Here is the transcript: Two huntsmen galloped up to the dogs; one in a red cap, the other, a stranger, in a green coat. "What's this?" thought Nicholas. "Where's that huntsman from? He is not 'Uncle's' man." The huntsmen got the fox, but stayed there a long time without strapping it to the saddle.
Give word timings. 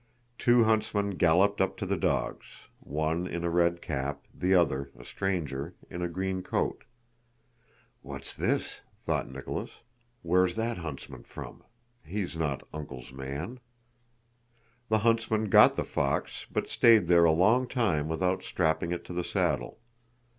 Two 0.39 0.63
huntsmen 0.63 1.11
galloped 1.11 1.61
up 1.61 1.77
to 1.77 1.85
the 1.85 1.95
dogs; 1.95 2.61
one 2.79 3.27
in 3.27 3.43
a 3.43 3.51
red 3.51 3.83
cap, 3.83 4.25
the 4.33 4.51
other, 4.51 4.89
a 4.97 5.05
stranger, 5.05 5.75
in 5.91 6.01
a 6.01 6.09
green 6.09 6.41
coat. 6.41 6.85
"What's 8.01 8.33
this?" 8.33 8.81
thought 9.05 9.29
Nicholas. 9.29 9.81
"Where's 10.23 10.55
that 10.55 10.79
huntsman 10.79 11.21
from? 11.21 11.63
He 12.03 12.21
is 12.21 12.35
not 12.35 12.67
'Uncle's' 12.73 13.13
man." 13.13 13.59
The 14.89 14.97
huntsmen 15.05 15.49
got 15.51 15.75
the 15.75 15.83
fox, 15.83 16.47
but 16.51 16.67
stayed 16.67 17.05
there 17.07 17.25
a 17.25 17.31
long 17.31 17.67
time 17.67 18.07
without 18.09 18.41
strapping 18.43 18.91
it 18.91 19.05
to 19.05 19.13
the 19.13 19.23
saddle. 19.23 19.77